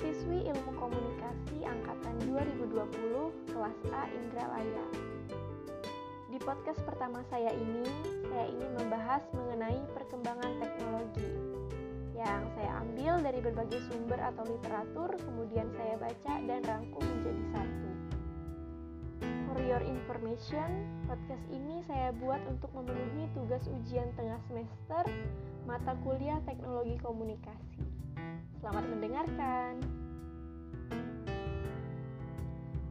Mahasiswi 0.00 0.48
Ilmu 0.48 0.72
Komunikasi 0.80 1.60
angkatan 1.60 2.16
2020 2.32 3.52
kelas 3.52 3.78
A 3.92 4.08
Indralaya. 4.08 4.86
Di 6.32 6.40
podcast 6.40 6.80
pertama 6.88 7.20
saya 7.28 7.52
ini, 7.52 7.84
saya 8.32 8.48
ingin 8.48 8.80
membahas 8.80 9.20
mengenai 9.36 9.76
perkembangan 9.92 10.56
teknologi 10.56 11.28
yang 12.16 12.48
saya 12.56 12.80
ambil 12.80 13.20
dari 13.20 13.44
berbagai 13.44 13.76
sumber 13.92 14.16
atau 14.24 14.48
literatur, 14.48 15.20
kemudian 15.20 15.68
saya 15.76 16.00
baca 16.00 16.32
dan 16.48 16.60
rangkum 16.64 17.04
menjadi 17.04 17.44
satu. 17.52 17.90
For 19.52 19.60
your 19.60 19.84
information, 19.84 20.96
podcast 21.12 21.44
ini 21.52 21.84
saya 21.84 22.16
buat 22.16 22.40
untuk 22.48 22.72
memenuhi 22.72 23.28
tugas 23.36 23.68
ujian 23.68 24.08
tengah 24.16 24.40
semester 24.48 25.04
mata 25.68 25.92
kuliah 26.00 26.40
Teknologi 26.48 26.96
Komunikasi. 27.04 27.89
Selamat 28.60 28.84
mendengarkan. 28.92 29.80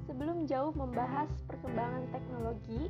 Sebelum 0.09 0.49
jauh 0.49 0.73
membahas 0.73 1.29
perkembangan 1.45 2.09
teknologi, 2.09 2.89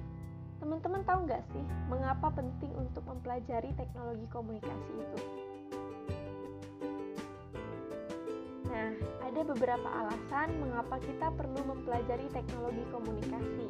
teman-teman 0.63 1.03
tahu 1.03 1.27
nggak 1.27 1.43
sih 1.51 1.65
mengapa 1.91 2.31
penting 2.31 2.71
untuk 2.79 3.03
mempelajari 3.03 3.75
teknologi 3.75 4.23
komunikasi 4.31 4.91
itu? 4.95 5.19
Nah, 8.71 8.95
ada 9.27 9.41
beberapa 9.43 9.89
alasan 9.99 10.47
mengapa 10.63 11.03
kita 11.03 11.35
perlu 11.35 11.59
mempelajari 11.67 12.31
teknologi 12.31 12.87
komunikasi. 12.95 13.67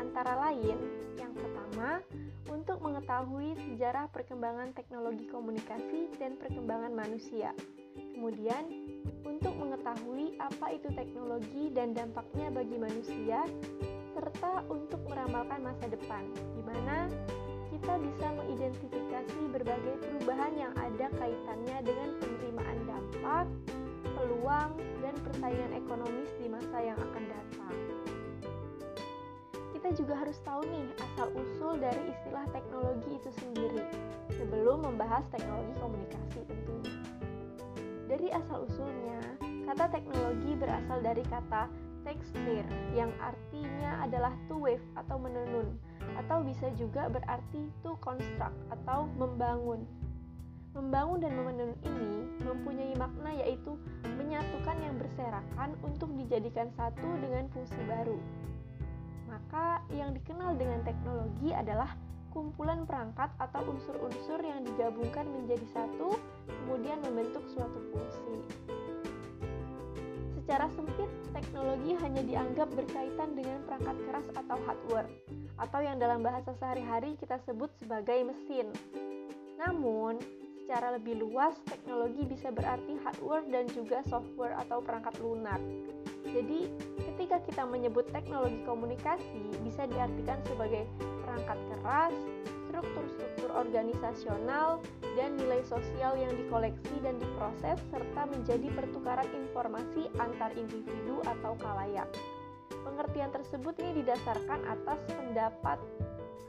Antara 0.00 0.32
lain, 0.48 0.80
yang 1.20 1.36
pertama, 1.36 2.00
untuk 2.48 2.80
mengetahui 2.80 3.52
sejarah 3.68 4.08
perkembangan 4.08 4.72
teknologi 4.72 5.28
komunikasi 5.28 6.08
dan 6.16 6.40
perkembangan 6.40 6.96
manusia. 6.96 7.52
Kemudian, 8.16 8.64
untuk 9.26 9.54
mengetahui 9.58 10.36
apa 10.40 10.66
itu 10.72 10.88
teknologi 10.92 11.72
dan 11.74 11.92
dampaknya 11.92 12.48
bagi 12.52 12.76
manusia, 12.80 13.44
serta 14.16 14.64
untuk 14.72 15.00
meramalkan 15.12 15.60
masa 15.60 15.84
depan, 15.92 16.24
di 16.56 16.62
mana 16.64 17.12
kita 17.68 18.00
bisa 18.00 18.26
mengidentifikasi 18.32 19.40
berbagai 19.52 19.94
perubahan 20.00 20.54
yang 20.56 20.72
ada 20.80 21.12
kaitannya 21.20 21.76
dengan 21.84 22.08
penerimaan 22.22 22.78
dampak, 22.88 23.46
peluang, 24.16 24.72
dan 25.04 25.14
persaingan 25.20 25.70
ekonomis 25.76 26.30
di 26.40 26.48
masa 26.48 26.78
yang 26.80 26.96
akan 26.96 27.24
datang. 27.28 27.74
Kita 29.76 29.88
juga 30.02 30.14
harus 30.18 30.38
tahu 30.42 30.64
nih 30.66 30.88
asal-usul 30.98 31.78
dari 31.78 32.10
istilah 32.10 32.48
teknologi 32.50 33.12
itu 33.12 33.30
sendiri 33.38 33.84
sebelum 34.34 34.82
membahas 34.82 35.22
teknologi 35.28 35.76
komunikasi 35.78 36.40
tentunya. 36.48 36.96
Dari 38.06 38.30
asal-usulnya, 38.30 39.18
kata 39.66 39.90
teknologi 39.90 40.54
berasal 40.54 41.02
dari 41.02 41.26
kata 41.26 41.66
textir 42.06 42.62
yang 42.94 43.10
artinya 43.18 44.06
adalah 44.06 44.30
to 44.46 44.54
wave 44.54 44.82
atau 44.94 45.18
menenun 45.18 45.74
atau 46.22 46.38
bisa 46.46 46.70
juga 46.78 47.10
berarti 47.10 47.66
to 47.82 47.98
construct 47.98 48.54
atau 48.70 49.10
membangun. 49.18 49.82
Membangun 50.78 51.18
dan 51.18 51.32
memenun 51.34 51.72
ini 51.82 52.16
mempunyai 52.46 52.94
makna 52.94 53.34
yaitu 53.42 53.74
menyatukan 54.06 54.76
yang 54.78 54.94
berserakan 55.02 55.74
untuk 55.82 56.14
dijadikan 56.14 56.70
satu 56.78 57.10
dengan 57.18 57.50
fungsi 57.50 57.80
baru. 57.90 58.18
Maka 59.26 59.82
yang 59.90 60.14
dikenal 60.14 60.54
dengan 60.54 60.86
teknologi 60.86 61.50
adalah 61.50 61.90
kumpulan 62.36 62.84
perangkat 62.84 63.32
atau 63.40 63.64
unsur-unsur 63.72 64.36
yang 64.44 64.60
digabungkan 64.60 65.24
menjadi 65.24 65.64
satu, 65.72 66.20
kemudian 66.44 67.00
Secara 70.56 70.72
sempit, 70.72 71.10
teknologi 71.36 71.92
hanya 72.00 72.24
dianggap 72.24 72.72
berkaitan 72.72 73.36
dengan 73.36 73.60
perangkat 73.68 73.96
keras 74.08 74.26
atau 74.40 74.56
hardware, 74.64 75.10
atau 75.60 75.80
yang 75.84 76.00
dalam 76.00 76.24
bahasa 76.24 76.56
sehari-hari 76.56 77.12
kita 77.20 77.36
sebut 77.44 77.68
sebagai 77.76 78.24
mesin. 78.24 78.72
Namun, 79.60 80.16
secara 80.64 80.96
lebih 80.96 81.20
luas, 81.20 81.60
teknologi 81.68 82.24
bisa 82.24 82.48
berarti 82.48 82.96
hardware 83.04 83.44
dan 83.52 83.68
juga 83.68 84.00
software 84.08 84.56
atau 84.64 84.80
perangkat 84.80 85.12
lunak. 85.20 85.60
Jadi, 86.24 86.72
ketika 87.04 87.36
kita 87.44 87.68
menyebut 87.68 88.08
teknologi 88.08 88.64
komunikasi, 88.64 89.60
bisa 89.60 89.84
diartikan 89.84 90.40
sebagai 90.48 90.88
perangkat 91.36 91.60
keras, 91.68 92.16
struktur-struktur 92.64 93.52
organisasional, 93.52 94.80
dan 95.20 95.36
nilai 95.36 95.60
sosial 95.68 96.16
yang 96.16 96.32
dikoleksi 96.32 96.96
dan 97.04 97.20
diproses, 97.20 97.76
serta 97.92 98.24
menjadi 98.24 98.72
pertukaran 98.72 99.28
informasi 99.36 100.08
antar 100.16 100.56
individu 100.56 101.20
atau 101.28 101.52
kalayak. 101.60 102.08
Pengertian 102.72 103.28
tersebut 103.36 103.76
ini 103.84 104.00
didasarkan 104.00 104.64
atas 104.64 104.96
pendapat 105.12 105.76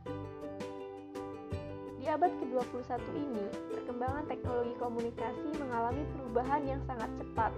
Di 1.99 2.07
abad 2.07 2.33
ke-21 2.41 3.05
ini, 3.13 3.45
perkembangan 3.75 4.25
teknologi 4.31 4.75
komunikasi 4.81 5.49
mengalami 5.61 6.07
perubahan 6.17 6.63
yang 6.65 6.81
sangat 6.89 7.11
cepat, 7.21 7.53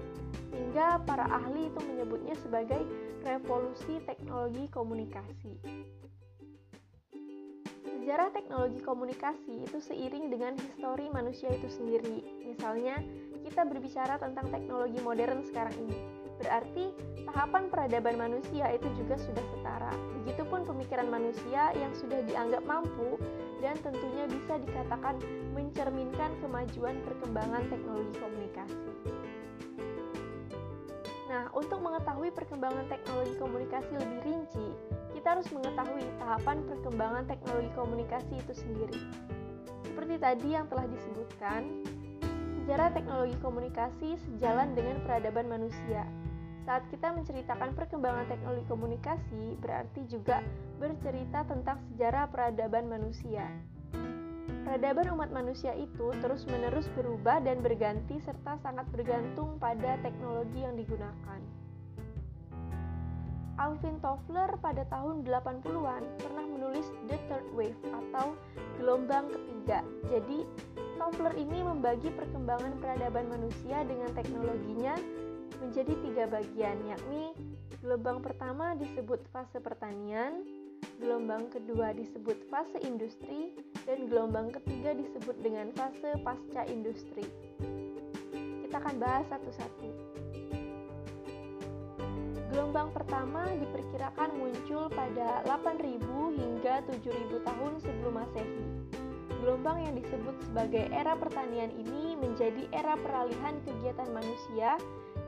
sehingga 0.50 0.98
para 1.06 1.28
ahli 1.30 1.70
itu 1.70 1.80
menyebutnya 1.86 2.34
sebagai 2.42 2.82
revolusi 3.20 4.00
teknologi 4.08 4.64
komunikasi. 4.72 5.52
Sejarah 7.84 8.32
teknologi 8.32 8.80
komunikasi 8.80 9.68
itu 9.68 9.78
seiring 9.78 10.32
dengan 10.32 10.56
histori 10.56 11.06
manusia 11.12 11.52
itu 11.52 11.68
sendiri. 11.68 12.24
Misalnya, 12.48 12.98
kita 13.44 13.62
berbicara 13.68 14.16
tentang 14.16 14.48
teknologi 14.48 14.98
modern 15.04 15.44
sekarang 15.44 15.76
ini. 15.84 15.98
Berarti 16.40 16.96
tahapan 17.28 17.68
peradaban 17.68 18.16
manusia 18.16 18.72
itu 18.72 18.88
juga 18.96 19.20
sudah 19.20 19.44
setara. 19.52 19.92
Begitupun 20.24 20.64
pemikiran 20.64 21.12
manusia 21.12 21.70
yang 21.76 21.92
sudah 21.92 22.24
dianggap 22.24 22.64
mampu 22.64 23.20
dan 23.60 23.76
tentunya 23.84 24.24
bisa 24.24 24.56
dikatakan 24.56 25.20
mencerminkan 25.52 26.32
kemajuan 26.40 26.96
perkembangan 27.04 27.68
teknologi 27.68 28.14
komunikasi. 28.16 29.19
Untuk 31.60 31.84
mengetahui 31.84 32.32
perkembangan 32.32 32.88
teknologi 32.88 33.36
komunikasi 33.36 33.92
lebih 33.92 34.20
rinci, 34.24 34.66
kita 35.12 35.36
harus 35.36 35.44
mengetahui 35.52 36.08
tahapan 36.16 36.64
perkembangan 36.64 37.28
teknologi 37.28 37.68
komunikasi 37.76 38.32
itu 38.40 38.52
sendiri. 38.56 38.96
Seperti 39.84 40.16
tadi 40.16 40.56
yang 40.56 40.64
telah 40.72 40.88
disebutkan, 40.88 41.84
sejarah 42.56 42.96
teknologi 42.96 43.36
komunikasi 43.44 44.16
sejalan 44.24 44.72
dengan 44.72 45.04
peradaban 45.04 45.52
manusia. 45.52 46.08
Saat 46.64 46.88
kita 46.88 47.12
menceritakan 47.12 47.76
perkembangan 47.76 48.24
teknologi 48.32 48.64
komunikasi, 48.64 49.60
berarti 49.60 50.00
juga 50.08 50.40
bercerita 50.80 51.44
tentang 51.44 51.76
sejarah 51.92 52.24
peradaban 52.32 52.88
manusia. 52.88 53.44
Peradaban 54.70 55.18
umat 55.18 55.34
manusia 55.34 55.74
itu 55.74 56.14
terus-menerus 56.22 56.86
berubah 56.94 57.42
dan 57.42 57.58
berganti 57.58 58.22
serta 58.22 58.54
sangat 58.62 58.86
bergantung 58.94 59.58
pada 59.58 59.98
teknologi 59.98 60.62
yang 60.62 60.78
digunakan. 60.78 61.42
Alvin 63.58 63.98
Toffler 63.98 64.46
pada 64.62 64.86
tahun 64.86 65.26
80-an 65.26 66.06
pernah 66.22 66.46
menulis 66.46 66.86
The 67.10 67.18
Third 67.26 67.50
Wave 67.50 67.82
atau 67.82 68.38
gelombang 68.78 69.34
ketiga. 69.34 69.82
Jadi, 70.06 70.46
Toffler 71.02 71.34
ini 71.34 71.66
membagi 71.66 72.14
perkembangan 72.14 72.78
peradaban 72.78 73.26
manusia 73.26 73.82
dengan 73.82 74.14
teknologinya 74.14 74.94
menjadi 75.58 75.98
tiga 75.98 76.30
bagian, 76.30 76.78
yakni 76.86 77.34
gelombang 77.82 78.22
pertama 78.22 78.78
disebut 78.78 79.18
fase 79.34 79.58
pertanian, 79.58 80.46
gelombang 81.00 81.48
kedua 81.48 81.96
disebut 81.96 82.36
fase 82.52 82.76
industri, 82.84 83.56
dan 83.88 84.06
gelombang 84.06 84.52
ketiga 84.52 84.92
disebut 84.92 85.36
dengan 85.40 85.72
fase 85.72 86.14
pasca 86.20 86.68
industri. 86.68 87.24
Kita 88.64 88.76
akan 88.78 88.96
bahas 89.00 89.26
satu-satu. 89.32 89.88
Gelombang 92.50 92.90
pertama 92.90 93.46
diperkirakan 93.62 94.30
muncul 94.34 94.90
pada 94.90 95.46
8000 95.46 96.02
hingga 96.34 96.82
7000 96.86 97.46
tahun 97.46 97.72
sebelum 97.78 98.14
Masehi. 98.18 98.64
Gelombang 99.40 99.80
yang 99.86 99.94
disebut 99.96 100.36
sebagai 100.44 100.84
era 100.92 101.16
pertanian 101.16 101.72
ini 101.72 102.18
menjadi 102.18 102.66
era 102.76 102.98
peralihan 103.00 103.56
kegiatan 103.64 104.10
manusia 104.12 104.76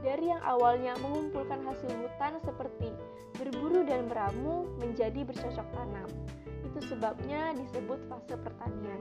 dari 0.04 0.28
yang 0.28 0.42
awalnya 0.44 0.92
mengumpulkan 1.00 1.62
hasil 1.64 1.88
hutan 1.88 2.36
seperti 2.44 2.90
berburu 3.62 3.86
dan 3.86 4.10
beramu 4.10 4.66
menjadi 4.82 5.22
bercocok 5.22 5.62
tanam. 5.70 6.10
Itu 6.66 6.82
sebabnya 6.82 7.54
disebut 7.54 8.10
fase 8.10 8.34
pertanian. 8.34 8.98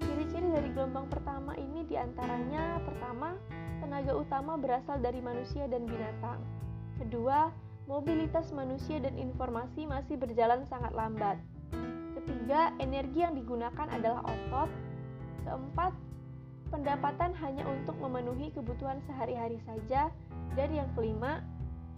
Ciri-ciri 0.00 0.48
dari 0.56 0.72
gelombang 0.72 1.12
pertama 1.12 1.52
ini 1.60 1.84
di 1.84 2.00
antaranya 2.00 2.80
pertama, 2.80 3.36
tenaga 3.84 4.16
utama 4.16 4.56
berasal 4.56 5.04
dari 5.04 5.20
manusia 5.20 5.68
dan 5.68 5.84
binatang. 5.84 6.40
Kedua, 6.96 7.52
mobilitas 7.84 8.48
manusia 8.56 8.96
dan 9.04 9.20
informasi 9.20 9.84
masih 9.84 10.16
berjalan 10.16 10.64
sangat 10.64 10.96
lambat. 10.96 11.36
Ketiga, 12.16 12.72
energi 12.80 13.20
yang 13.20 13.36
digunakan 13.36 13.84
adalah 13.92 14.24
otot. 14.32 14.72
Keempat, 15.44 15.92
pendapatan 16.72 17.36
hanya 17.36 17.68
untuk 17.68 18.00
memenuhi 18.00 18.48
kebutuhan 18.56 18.96
sehari-hari 19.04 19.60
saja. 19.68 20.08
Dan 20.56 20.72
yang 20.72 20.88
kelima, 20.96 21.44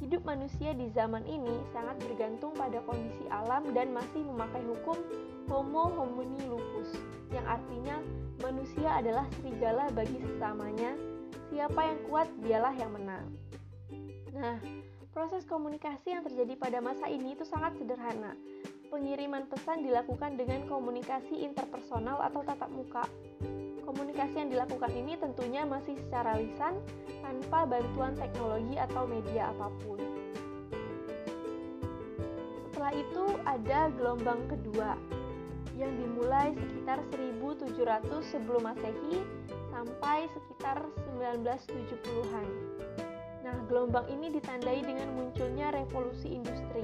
hidup 0.02 0.26
manusia 0.26 0.75
di 0.75 0.91
zaman 0.91 1.23
ini 1.26 1.55
sangat 1.70 1.99
bergantung 2.02 2.50
pada 2.56 2.82
kondisi 2.82 3.26
alam 3.31 3.70
dan 3.76 3.94
masih 3.94 4.23
memakai 4.26 4.62
hukum 4.67 4.99
homo 5.46 5.93
homini 5.93 6.41
lupus, 6.49 6.96
yang 7.31 7.44
artinya 7.44 8.00
manusia 8.41 8.88
adalah 8.99 9.29
serigala 9.38 9.93
bagi 9.93 10.19
sesamanya. 10.25 10.96
Siapa 11.52 11.81
yang 11.87 12.00
kuat, 12.08 12.29
dialah 12.41 12.75
yang 12.75 12.91
menang. 12.96 13.26
Nah, 14.35 14.58
proses 15.12 15.46
komunikasi 15.46 16.17
yang 16.17 16.25
terjadi 16.25 16.56
pada 16.58 16.82
masa 16.82 17.06
ini 17.06 17.37
itu 17.37 17.47
sangat 17.47 17.79
sederhana 17.79 18.35
pengiriman 18.94 19.50
pesan 19.50 19.82
dilakukan 19.82 20.38
dengan 20.38 20.70
komunikasi 20.70 21.43
interpersonal 21.43 22.23
atau 22.31 22.47
tatap 22.47 22.70
muka. 22.70 23.02
Komunikasi 23.85 24.35
yang 24.41 24.51
dilakukan 24.51 24.93
ini 24.97 25.15
tentunya 25.21 25.63
masih 25.69 25.95
secara 26.09 26.41
lisan 26.41 26.81
tanpa 27.21 27.69
bantuan 27.69 28.17
teknologi 28.17 28.81
atau 28.81 29.05
media 29.05 29.53
apa 29.53 29.69
pun. 29.85 30.01
Setelah 32.73 32.93
itu 32.97 33.25
ada 33.45 33.81
gelombang 33.95 34.41
kedua 34.49 34.97
yang 35.77 35.93
dimulai 36.01 36.57
sekitar 36.57 36.99
1700 37.13 38.09
sebelum 38.33 38.65
Masehi 38.67 39.21
sampai 39.71 40.27
sekitar 40.33 40.81
1970-an. 41.21 42.47
Nah, 43.45 43.57
gelombang 43.69 44.09
ini 44.09 44.33
ditandai 44.33 44.81
dengan 44.81 45.13
munculnya 45.13 45.77
revolusi 45.77 46.33
industri 46.33 46.83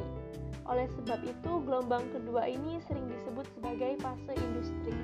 oleh 0.70 0.86
sebab 0.94 1.18
itu, 1.26 1.52
gelombang 1.66 2.06
kedua 2.14 2.46
ini 2.46 2.78
sering 2.86 3.10
disebut 3.10 3.42
sebagai 3.58 3.98
fase 3.98 4.32
industri, 4.38 4.94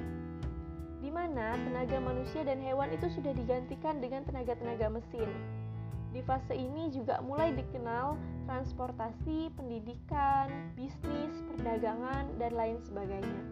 mana 1.17 1.57
tenaga 1.57 1.97
manusia 1.97 2.45
dan 2.45 2.61
hewan 2.61 2.93
itu 2.93 3.09
sudah 3.09 3.33
digantikan 3.33 4.05
dengan 4.05 4.21
tenaga-tenaga 4.29 5.01
mesin. 5.01 5.33
Di 6.13 6.21
fase 6.29 6.53
ini 6.53 6.93
juga 6.93 7.25
mulai 7.25 7.57
dikenal 7.57 8.21
transportasi, 8.45 9.49
pendidikan, 9.57 10.53
bisnis, 10.77 11.33
perdagangan, 11.57 12.29
dan 12.37 12.53
lain 12.53 12.77
sebagainya. 12.85 13.43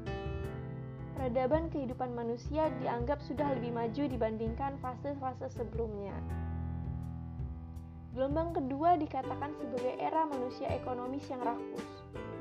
Peradaban 1.17 1.73
kehidupan 1.73 2.13
manusia 2.13 2.69
dianggap 2.85 3.25
sudah 3.25 3.49
lebih 3.57 3.73
maju 3.73 4.13
dibandingkan 4.13 4.77
fase-fase 4.85 5.49
sebelumnya. 5.49 6.13
Gelombang 8.13 8.53
kedua 8.53 9.01
dikatakan 9.01 9.57
sebagai 9.57 9.97
era 9.99 10.29
manusia 10.29 10.69
ekonomis 10.69 11.25
yang 11.33 11.41
rakus 11.41 11.89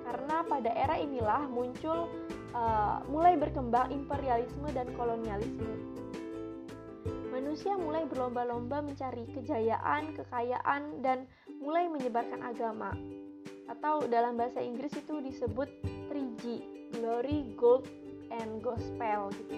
karena 0.03 0.45
pada 0.45 0.69
era 0.75 0.99
inilah 0.99 1.47
muncul 1.49 2.11
uh, 2.53 3.01
mulai 3.09 3.35
berkembang 3.35 3.89
imperialisme 3.89 4.69
dan 4.71 4.87
kolonialisme. 4.95 5.73
Manusia 7.33 7.73
mulai 7.75 8.05
berlomba-lomba 8.05 8.85
mencari 8.85 9.25
kejayaan, 9.33 10.13
kekayaan, 10.13 11.01
dan 11.01 11.25
mulai 11.59 11.89
menyebarkan 11.89 12.45
agama. 12.45 12.93
Atau 13.65 14.05
dalam 14.05 14.37
bahasa 14.37 14.61
Inggris 14.61 14.93
itu 14.93 15.17
disebut 15.17 15.65
3G, 16.13 16.61
Glory, 16.93 17.57
Gold, 17.57 17.89
and 18.29 18.61
Gospel 18.61 19.33
gitu. 19.33 19.57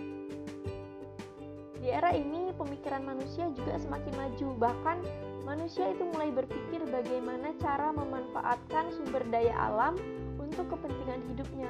Di 1.86 1.94
era 1.94 2.16
ini 2.18 2.50
pemikiran 2.58 3.06
manusia 3.06 3.52
juga 3.54 3.78
semakin 3.78 4.14
maju, 4.18 4.48
bahkan 4.58 4.98
manusia 5.46 5.86
itu 5.94 6.02
mulai 6.16 6.34
berpikir 6.34 6.82
bagaimana 6.90 7.54
cara 7.62 7.94
memanfaatkan 7.94 8.90
sumber 8.90 9.22
daya 9.30 9.54
alam 9.54 9.94
untuk 10.42 10.66
kepentingan 10.74 11.22
hidupnya. 11.30 11.70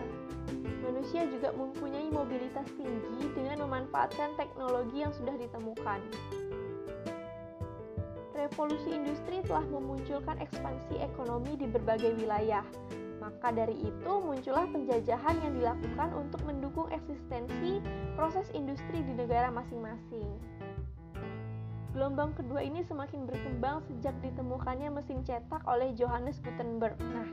Manusia 1.06 1.30
juga 1.30 1.54
mempunyai 1.54 2.10
mobilitas 2.10 2.66
tinggi 2.82 3.30
dengan 3.38 3.62
memanfaatkan 3.70 4.34
teknologi 4.42 5.06
yang 5.06 5.14
sudah 5.14 5.38
ditemukan. 5.38 6.02
Revolusi 8.34 8.90
industri 8.90 9.46
telah 9.46 9.62
memunculkan 9.70 10.42
ekspansi 10.42 10.98
ekonomi 10.98 11.62
di 11.62 11.70
berbagai 11.70 12.18
wilayah. 12.18 12.66
Maka 13.22 13.54
dari 13.54 13.86
itu 13.86 14.12
muncullah 14.18 14.66
penjajahan 14.74 15.46
yang 15.46 15.54
dilakukan 15.54 16.10
untuk 16.18 16.42
mendukung 16.42 16.90
eksistensi 16.90 17.86
proses 18.18 18.50
industri 18.58 19.06
di 19.06 19.14
negara 19.14 19.54
masing-masing. 19.54 20.26
Gelombang 21.96 22.36
kedua 22.36 22.60
ini 22.60 22.84
semakin 22.84 23.24
berkembang 23.24 23.80
sejak 23.88 24.14
ditemukannya 24.20 24.92
mesin 24.92 25.24
cetak 25.24 25.64
oleh 25.64 25.96
Johannes 25.96 26.44
Gutenberg. 26.44 27.00
Nah, 27.00 27.28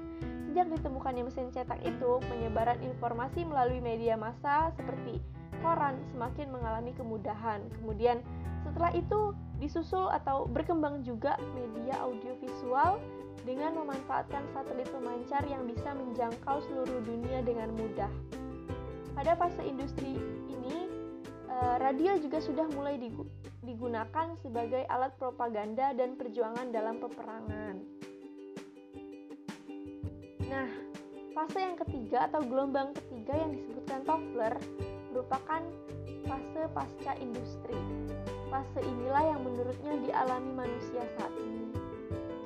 Sejak 0.53 0.69
ditemukannya 0.69 1.25
mesin 1.25 1.49
cetak 1.49 1.81
itu, 1.81 2.21
penyebaran 2.29 2.77
informasi 2.85 3.41
melalui 3.49 3.81
media 3.81 4.21
massa 4.21 4.69
seperti 4.77 5.17
koran 5.65 5.97
semakin 6.13 6.53
mengalami 6.53 6.93
kemudahan. 6.93 7.65
Kemudian 7.81 8.21
setelah 8.61 8.93
itu 8.93 9.33
disusul 9.65 10.13
atau 10.13 10.45
berkembang 10.45 11.01
juga 11.09 11.41
media 11.57 11.97
audiovisual 12.05 13.01
dengan 13.49 13.81
memanfaatkan 13.81 14.45
satelit 14.53 14.93
pemancar 14.93 15.41
yang 15.49 15.65
bisa 15.65 15.97
menjangkau 15.97 16.61
seluruh 16.69 17.01
dunia 17.01 17.41
dengan 17.41 17.73
mudah. 17.73 18.13
Pada 19.17 19.33
fase 19.41 19.65
industri 19.65 20.21
radio 21.81 22.19
juga 22.19 22.39
sudah 22.43 22.67
mulai 22.75 22.99
digunakan 23.63 24.27
sebagai 24.43 24.83
alat 24.91 25.15
propaganda 25.19 25.95
dan 25.95 26.19
perjuangan 26.19 26.71
dalam 26.75 26.99
peperangan. 26.99 27.77
Nah, 30.53 30.69
fase 31.33 31.59
yang 31.65 31.79
ketiga 31.81 32.29
atau 32.29 32.45
gelombang 32.45 32.93
ketiga 32.93 33.35
yang 33.37 33.57
disebutkan 33.57 34.01
Toffler 34.05 34.55
merupakan 35.13 35.63
fase 36.29 36.63
pasca 36.77 37.13
industri. 37.21 37.79
Fase 38.53 38.81
inilah 38.85 39.25
yang 39.33 39.41
menurutnya 39.41 39.95
dialami 40.05 40.51
manusia 40.53 41.03
saat 41.17 41.33
ini. 41.41 41.73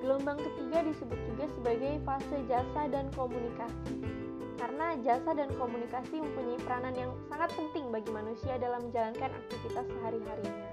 Gelombang 0.05 0.39
ketiga 0.39 0.87
disebut 0.87 1.19
juga 1.35 1.45
sebagai 1.59 1.99
fase 2.07 2.37
jasa 2.47 2.83
dan 2.87 3.11
komunikasi. 3.19 4.26
Karena 4.57 4.97
jasa 5.05 5.37
dan 5.37 5.53
komunikasi 5.57 6.21
mempunyai 6.21 6.61
peranan 6.65 6.97
yang 6.97 7.13
sangat 7.29 7.53
penting 7.53 7.93
bagi 7.93 8.11
manusia 8.13 8.57
dalam 8.57 8.89
menjalankan 8.89 9.31
aktivitas 9.33 9.85
sehari-harinya. 9.85 10.69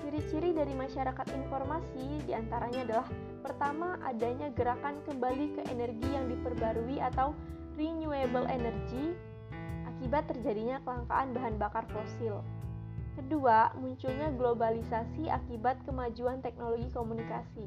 Ciri-ciri 0.00 0.56
dari 0.56 0.72
masyarakat 0.76 1.26
informasi 1.36 2.24
di 2.24 2.32
antaranya 2.32 2.80
adalah 2.84 3.08
Pertama, 3.42 3.98
adanya 4.06 4.54
gerakan 4.54 5.02
kembali 5.02 5.58
ke 5.58 5.62
energi 5.74 6.06
yang 6.14 6.30
diperbarui 6.30 7.02
atau 7.02 7.34
renewable 7.74 8.46
energy 8.46 9.18
akibat 9.82 10.30
terjadinya 10.30 10.78
kelangkaan 10.86 11.34
bahan 11.34 11.58
bakar 11.58 11.82
fosil. 11.90 12.38
Kedua, 13.18 13.74
munculnya 13.76 14.30
globalisasi 14.38 15.26
akibat 15.26 15.82
kemajuan 15.82 16.38
teknologi 16.38 16.86
komunikasi. 16.94 17.66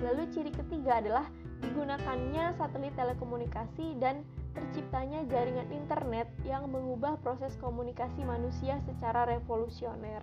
Lalu 0.00 0.32
ciri 0.32 0.50
ketiga 0.50 0.98
adalah 0.98 1.28
digunakannya 1.62 2.58
satelit 2.58 2.92
telekomunikasi 2.98 3.96
dan 4.02 4.26
terciptanya 4.52 5.24
jaringan 5.30 5.70
internet 5.72 6.28
yang 6.44 6.68
mengubah 6.68 7.16
proses 7.24 7.56
komunikasi 7.62 8.20
manusia 8.26 8.82
secara 8.84 9.24
revolusioner. 9.24 10.20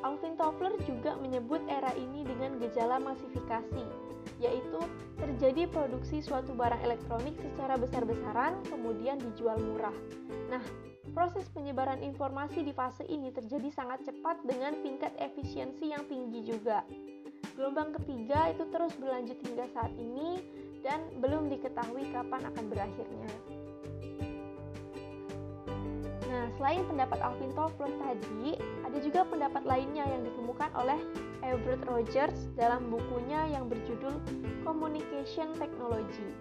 Alvin 0.00 0.34
Toffler 0.40 0.72
juga 0.88 1.12
menyebut 1.20 1.60
era 1.68 1.92
ini 1.92 2.24
dengan 2.24 2.56
gejala 2.56 2.96
masifikasi, 2.96 3.84
yaitu 4.40 4.80
terjadi 5.20 5.68
produksi 5.68 6.24
suatu 6.24 6.56
barang 6.56 6.80
elektronik 6.80 7.36
secara 7.36 7.76
besar-besaran 7.76 8.56
kemudian 8.72 9.20
dijual 9.20 9.60
murah. 9.60 9.94
Nah, 10.48 10.64
proses 11.12 11.44
penyebaran 11.52 12.00
informasi 12.00 12.64
di 12.64 12.72
fase 12.72 13.04
ini 13.12 13.28
terjadi 13.28 13.68
sangat 13.76 14.08
cepat 14.08 14.40
dengan 14.48 14.80
tingkat 14.80 15.12
efisiensi 15.20 15.92
yang 15.92 16.08
tinggi 16.08 16.48
juga. 16.48 16.80
Gelombang 17.60 17.92
ketiga 17.92 18.48
itu 18.56 18.64
terus 18.72 18.96
berlanjut 18.96 19.36
hingga 19.44 19.68
saat 19.76 19.92
ini 20.00 20.40
dan 20.80 21.04
belum 21.20 21.52
diketahui 21.52 22.08
kapan 22.08 22.40
akan 22.48 22.64
berakhirnya. 22.72 23.28
Nah, 26.24 26.48
selain 26.56 26.80
pendapat 26.88 27.20
Alvin 27.20 27.52
Toffler 27.52 27.92
tadi, 28.00 28.56
ada 28.80 28.96
juga 29.04 29.28
pendapat 29.28 29.60
lainnya 29.68 30.08
yang 30.08 30.24
ditemukan 30.24 30.72
oleh 30.72 30.96
Everett 31.44 31.84
Rogers 31.84 32.48
dalam 32.56 32.88
bukunya 32.88 33.52
yang 33.52 33.68
berjudul 33.68 34.16
Communication 34.64 35.52
Technology. 35.60 36.32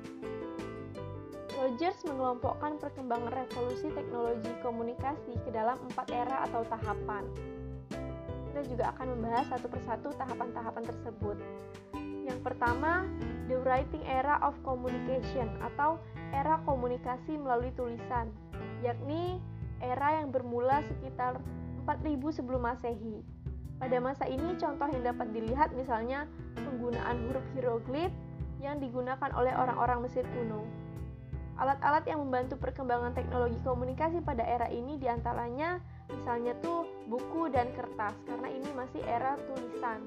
Rogers 1.59 1.99
mengelompokkan 2.07 2.79
perkembangan 2.79 3.35
revolusi 3.35 3.91
teknologi 3.91 4.55
komunikasi 4.63 5.35
ke 5.43 5.51
dalam 5.51 5.75
empat 5.91 6.15
era 6.15 6.47
atau 6.47 6.63
tahapan. 6.63 7.27
Kita 8.59 8.75
juga 8.75 8.91
akan 8.91 9.07
membahas 9.15 9.55
satu 9.55 9.71
persatu 9.71 10.11
tahapan-tahapan 10.19 10.83
tersebut. 10.83 11.39
Yang 12.27 12.39
pertama, 12.43 13.07
the 13.47 13.55
writing 13.63 14.03
era 14.03 14.35
of 14.43 14.51
communication 14.67 15.47
atau 15.63 15.95
era 16.35 16.59
komunikasi 16.67 17.39
melalui 17.39 17.71
tulisan, 17.79 18.27
yakni 18.83 19.39
era 19.79 20.19
yang 20.19 20.35
bermula 20.35 20.83
sekitar 20.91 21.39
4000 21.87 22.35
sebelum 22.35 22.67
Masehi. 22.67 23.23
Pada 23.79 23.95
masa 24.03 24.27
ini 24.27 24.51
contoh 24.59 24.91
yang 24.91 25.07
dapat 25.07 25.31
dilihat 25.31 25.71
misalnya 25.71 26.27
penggunaan 26.59 27.31
huruf 27.31 27.45
hieroglif 27.55 28.11
yang 28.59 28.83
digunakan 28.83 29.31
oleh 29.39 29.55
orang-orang 29.55 30.03
Mesir 30.03 30.27
kuno. 30.35 30.67
Alat-alat 31.55 32.03
yang 32.11 32.27
membantu 32.27 32.59
perkembangan 32.59 33.15
teknologi 33.15 33.55
komunikasi 33.63 34.19
pada 34.19 34.43
era 34.43 34.67
ini 34.67 34.99
di 34.99 35.07
antaranya 35.07 35.79
misalnya 36.09 36.57
tuh 36.61 36.89
buku 37.05 37.49
dan 37.53 37.69
kertas 37.73 38.13
karena 38.25 38.49
ini 38.49 38.69
masih 38.73 39.01
era 39.05 39.37
tulisan. 39.49 40.01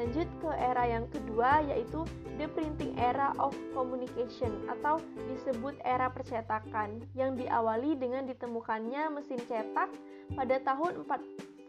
Lanjut 0.00 0.28
ke 0.40 0.48
era 0.56 0.88
yang 0.88 1.04
kedua 1.12 1.60
yaitu 1.68 2.08
the 2.40 2.48
printing 2.56 2.96
era 2.96 3.36
of 3.36 3.52
communication 3.76 4.48
atau 4.64 4.96
disebut 5.28 5.76
era 5.84 6.08
percetakan 6.08 7.04
yang 7.12 7.36
diawali 7.36 8.00
dengan 8.00 8.24
ditemukannya 8.24 9.12
mesin 9.12 9.36
cetak 9.44 9.92
pada 10.32 10.56
tahun 10.64 11.04
1456 11.04 11.68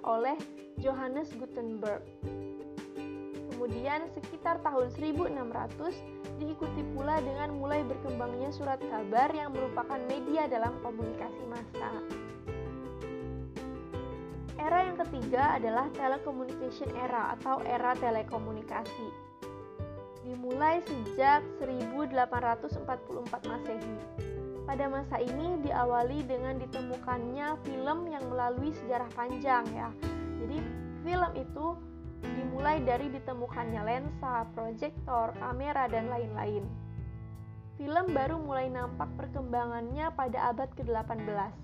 oleh 0.00 0.36
Johannes 0.80 1.28
Gutenberg. 1.36 2.00
Kemudian 3.52 4.08
sekitar 4.16 4.64
tahun 4.64 4.88
1600 4.96 6.17
diikuti 6.38 6.86
pula 6.94 7.18
dengan 7.18 7.58
mulai 7.58 7.82
berkembangnya 7.82 8.54
surat 8.54 8.78
kabar 8.78 9.28
yang 9.34 9.50
merupakan 9.50 9.98
media 10.06 10.46
dalam 10.46 10.78
komunikasi 10.80 11.42
massa. 11.50 11.90
Era 14.58 14.90
yang 14.90 14.98
ketiga 15.06 15.54
adalah 15.54 15.86
telecommunication 15.94 16.90
era 16.98 17.34
atau 17.38 17.62
era 17.62 17.94
telekomunikasi. 17.98 19.08
Dimulai 20.26 20.82
sejak 20.84 21.40
1844 21.62 23.48
Masehi. 23.48 23.96
Pada 24.68 24.84
masa 24.92 25.16
ini 25.24 25.64
diawali 25.64 26.28
dengan 26.28 26.60
ditemukannya 26.60 27.56
film 27.64 27.98
yang 28.12 28.24
melalui 28.28 28.68
sejarah 28.84 29.08
panjang 29.16 29.64
ya. 29.72 29.88
Jadi 30.36 30.60
film 31.00 31.30
itu 31.40 31.66
dimulai 32.22 32.82
dari 32.82 33.10
ditemukannya 33.12 33.82
lensa, 33.86 34.46
proyektor, 34.54 35.34
kamera, 35.38 35.86
dan 35.86 36.10
lain-lain. 36.10 36.64
Film 37.78 38.10
baru 38.10 38.42
mulai 38.42 38.66
nampak 38.74 39.06
perkembangannya 39.14 40.10
pada 40.18 40.50
abad 40.50 40.66
ke-18. 40.74 41.54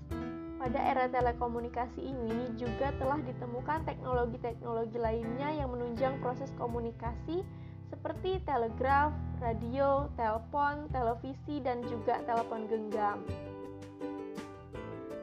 Pada 0.55 0.79
era 0.79 1.05
telekomunikasi 1.11 1.99
ini 1.99 2.55
juga 2.55 2.95
telah 2.95 3.19
ditemukan 3.19 3.83
teknologi-teknologi 3.83 4.95
lainnya 4.95 5.51
yang 5.51 5.75
menunjang 5.75 6.15
proses 6.23 6.47
komunikasi 6.55 7.43
seperti 7.91 8.39
telegraf, 8.47 9.11
radio, 9.43 10.07
telepon, 10.15 10.87
televisi, 10.89 11.59
dan 11.59 11.83
juga 11.85 12.23
telepon 12.23 12.65
genggam. 12.71 13.19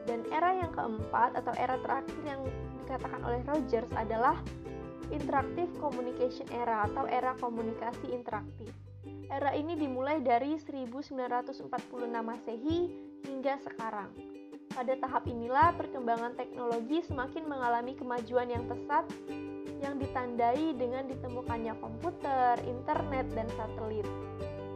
Dan 0.05 0.23
era 0.29 0.53
yang 0.53 0.71
keempat 0.71 1.35
atau 1.41 1.53
era 1.57 1.79
terakhir 1.81 2.17
yang 2.23 2.41
dikatakan 2.85 3.21
oleh 3.25 3.41
Rogers 3.49 3.91
adalah 3.97 4.37
Interactive 5.09 5.71
Communication 5.81 6.47
Era 6.53 6.87
atau 6.87 7.03
era 7.09 7.35
komunikasi 7.41 8.13
interaktif. 8.13 8.71
Era 9.27 9.51
ini 9.57 9.73
dimulai 9.73 10.21
dari 10.21 10.55
1946 10.61 11.67
Masehi 12.21 12.79
hingga 13.25 13.57
sekarang. 13.65 14.13
Pada 14.73 14.93
tahap 14.97 15.25
inilah 15.29 15.73
perkembangan 15.75 16.37
teknologi 16.37 17.01
semakin 17.05 17.43
mengalami 17.45 17.93
kemajuan 17.97 18.47
yang 18.49 18.63
pesat 18.69 19.05
yang 19.83 19.99
ditandai 19.99 20.71
dengan 20.79 21.03
ditemukannya 21.11 21.75
komputer, 21.83 22.55
internet, 22.63 23.27
dan 23.35 23.47
satelit. 23.59 24.07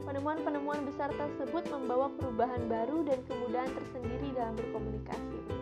Penemuan-penemuan 0.04 0.84
besar 0.88 1.12
tersebut 1.16 1.68
membawa 1.72 2.12
perubahan 2.16 2.68
baru 2.68 3.08
dan 3.08 3.20
kemudahan 3.28 3.72
tersendiri 3.72 4.32
dalam 4.36 4.56
berkomunikasi 4.56 5.57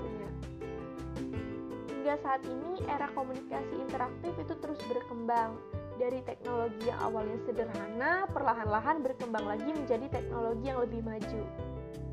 hingga 2.06 2.22
saat 2.22 2.46
ini 2.46 2.86
era 2.86 3.10
komunikasi 3.18 3.82
interaktif 3.82 4.38
itu 4.38 4.54
terus 4.62 4.78
berkembang 4.86 5.58
dari 5.98 6.22
teknologi 6.22 6.86
yang 6.86 7.02
awalnya 7.02 7.34
sederhana 7.50 8.30
perlahan-lahan 8.30 9.02
berkembang 9.02 9.42
lagi 9.42 9.74
menjadi 9.74 10.14
teknologi 10.14 10.70
yang 10.70 10.86
lebih 10.86 11.02
maju. 11.02 11.42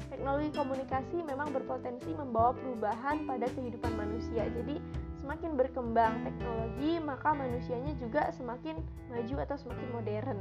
Teknologi 0.09 0.49
komunikasi 0.57 1.21
memang 1.29 1.53
berpotensi 1.53 2.09
membawa 2.17 2.57
perubahan 2.57 3.29
pada 3.29 3.45
kehidupan 3.53 3.93
manusia. 3.93 4.49
Jadi, 4.49 4.81
semakin 5.21 5.61
berkembang 5.61 6.25
teknologi, 6.25 6.97
maka 6.97 7.37
manusianya 7.37 7.93
juga 8.01 8.33
semakin 8.33 8.81
maju 9.13 9.35
atau 9.45 9.61
semakin 9.61 9.89
modern. 9.93 10.41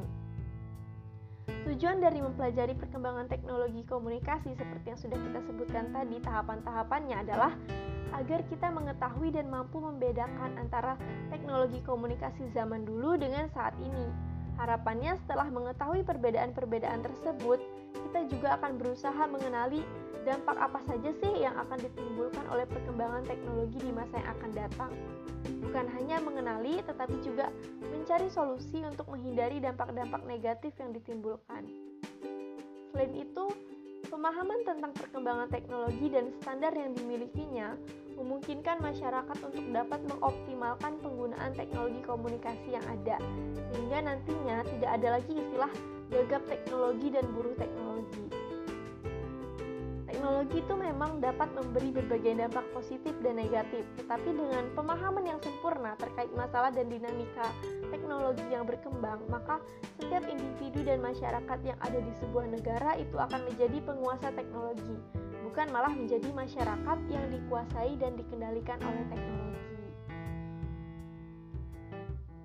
Tujuan 1.70 2.04
dari 2.04 2.20
mempelajari 2.20 2.74
perkembangan 2.76 3.30
teknologi 3.32 3.86
komunikasi 3.88 4.54
seperti 4.58 4.86
yang 4.92 5.00
sudah 5.00 5.20
kita 5.20 5.40
sebutkan 5.46 5.86
tadi, 5.94 6.18
tahapan-tahapannya 6.20 7.18
adalah 7.22 7.54
agar 8.12 8.44
kita 8.52 8.68
mengetahui 8.68 9.32
dan 9.32 9.48
mampu 9.48 9.80
membedakan 9.80 10.60
antara 10.60 11.00
teknologi 11.32 11.80
komunikasi 11.88 12.52
zaman 12.52 12.84
dulu 12.84 13.16
dengan 13.16 13.48
saat 13.56 13.72
ini. 13.80 14.12
Harapannya 14.60 15.16
setelah 15.26 15.48
mengetahui 15.48 16.04
perbedaan-perbedaan 16.04 17.02
tersebut, 17.02 17.58
kita 17.94 18.20
juga 18.28 18.60
akan 18.60 18.72
berusaha 18.80 19.24
mengenali 19.28 19.84
dampak 20.22 20.54
apa 20.58 20.80
saja 20.86 21.10
sih 21.18 21.34
yang 21.42 21.58
akan 21.58 21.82
ditimbulkan 21.82 22.46
oleh 22.54 22.70
perkembangan 22.70 23.26
teknologi 23.26 23.80
di 23.82 23.92
masa 23.92 24.22
yang 24.22 24.30
akan 24.38 24.52
datang. 24.54 24.92
Bukan 25.66 25.86
hanya 25.98 26.18
mengenali, 26.22 26.84
tetapi 26.86 27.16
juga 27.26 27.50
mencari 27.82 28.30
solusi 28.30 28.86
untuk 28.86 29.10
menghindari 29.10 29.58
dampak-dampak 29.58 30.22
negatif 30.30 30.78
yang 30.78 30.94
ditimbulkan. 30.94 31.66
Selain 32.92 33.14
itu, 33.18 33.50
Pemahaman 34.12 34.68
tentang 34.68 34.92
perkembangan 34.92 35.48
teknologi 35.48 36.12
dan 36.12 36.36
standar 36.44 36.76
yang 36.76 36.92
dimilikinya 36.92 37.80
memungkinkan 38.42 38.82
masyarakat 38.82 39.38
untuk 39.46 39.66
dapat 39.70 40.02
mengoptimalkan 40.10 40.98
penggunaan 41.06 41.54
teknologi 41.54 42.02
komunikasi 42.02 42.74
yang 42.74 42.82
ada, 42.90 43.22
sehingga 43.70 44.02
nantinya 44.02 44.66
tidak 44.66 44.92
ada 44.98 45.08
lagi 45.22 45.34
istilah 45.38 45.70
gagap 46.10 46.42
teknologi 46.50 47.14
dan 47.14 47.22
buruh 47.38 47.54
teknologi. 47.54 48.26
Teknologi 50.10 50.58
itu 50.58 50.74
memang 50.74 51.22
dapat 51.22 51.54
memberi 51.54 51.94
berbagai 51.94 52.34
dampak 52.34 52.66
positif 52.74 53.14
dan 53.22 53.38
negatif, 53.38 53.86
tetapi 54.02 54.34
dengan 54.34 54.74
pemahaman 54.74 55.22
yang 55.22 55.38
sempurna 55.46 55.94
terkait 56.02 56.34
masalah 56.34 56.74
dan 56.74 56.90
dinamika 56.90 57.46
teknologi 57.94 58.42
yang 58.50 58.66
berkembang, 58.66 59.22
maka 59.30 59.62
setiap 60.02 60.26
individu 60.26 60.82
dan 60.82 60.98
masyarakat 60.98 61.60
yang 61.62 61.78
ada 61.78 62.02
di 62.02 62.14
sebuah 62.18 62.50
negara 62.50 62.98
itu 62.98 63.22
akan 63.22 63.46
menjadi 63.54 63.78
penguasa 63.86 64.34
teknologi, 64.34 64.98
bukan 65.52 65.68
malah 65.68 65.92
menjadi 65.92 66.32
masyarakat 66.32 67.00
yang 67.12 67.28
dikuasai 67.28 68.00
dan 68.00 68.16
dikendalikan 68.16 68.80
oleh 68.88 69.04
teknologi. 69.12 69.84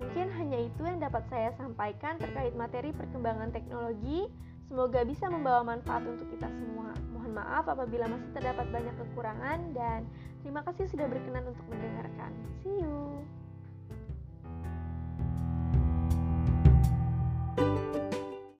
Mungkin 0.03 0.27
hanya 0.35 0.59
itu 0.67 0.83
yang 0.83 0.99
dapat 0.99 1.23
saya 1.31 1.55
sampaikan 1.55 2.19
terkait 2.19 2.59
materi 2.59 2.91
perkembangan 2.91 3.55
teknologi. 3.55 4.27
Semoga 4.67 5.07
bisa 5.07 5.31
membawa 5.31 5.63
manfaat 5.63 6.03
untuk 6.03 6.27
kita 6.35 6.51
semua. 6.51 6.91
Mohon 7.15 7.47
maaf 7.47 7.71
apabila 7.71 8.11
masih 8.11 8.27
terdapat 8.35 8.67
banyak 8.75 8.95
kekurangan 8.99 9.59
dan 9.71 10.03
terima 10.43 10.67
kasih 10.67 10.91
sudah 10.91 11.07
berkenan 11.07 11.47
untuk 11.47 11.63
mendengarkan. 11.71 12.35